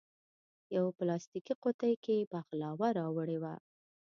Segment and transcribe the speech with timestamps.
[0.75, 3.55] یوه پلاستیکي قوتۍ کې بغلاوه راوړې وه.